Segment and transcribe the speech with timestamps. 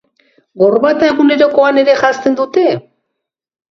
[0.61, 2.69] Gorbata egunerokoan ere janzten dute?